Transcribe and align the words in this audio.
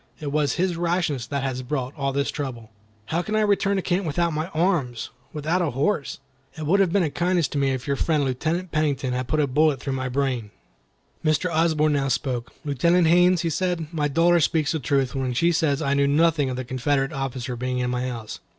It 0.19 0.31
was 0.31 0.53
his 0.53 0.77
rashness 0.77 1.27
that 1.27 1.43
has 1.43 1.61
brought 1.61 1.95
all 1.95 2.11
this 2.11 2.31
trouble." 2.31 2.71
"How 3.05 3.21
can 3.21 3.35
I 3.35 3.41
return 3.41 3.75
to 3.75 3.83
camp 3.83 4.07
without 4.07 4.33
arms, 4.51 5.11
without 5.31 5.61
a 5.61 5.69
horse? 5.69 6.17
It 6.57 6.65
would 6.65 6.79
have 6.79 6.91
been 6.91 7.03
a 7.03 7.11
kindness 7.11 7.47
to 7.49 7.59
me 7.59 7.69
if 7.69 7.85
your 7.85 7.95
friend 7.95 8.25
Lieutenant 8.25 8.71
Pennington 8.71 9.13
had 9.13 9.27
put 9.27 9.39
a 9.39 9.45
bullet 9.45 9.79
through 9.79 9.93
my 9.93 10.09
brain." 10.09 10.49
Mr. 11.23 11.51
Osborne 11.53 11.93
now 11.93 12.07
spoke. 12.07 12.51
"Lieutenant 12.65 13.05
Haines," 13.09 13.41
he 13.41 13.51
said, 13.51 13.93
"my 13.93 14.07
daughter 14.07 14.39
speaks 14.39 14.71
the 14.71 14.79
truth 14.79 15.13
when 15.13 15.33
she 15.35 15.51
says 15.51 15.83
I 15.83 15.93
knew 15.93 16.07
nothing 16.07 16.49
of 16.49 16.55
the 16.55 16.65
Confederate 16.65 17.13
officer 17.13 17.55
being 17.55 17.77
in 17.77 17.91
my 17.91 18.07
house. 18.07 18.39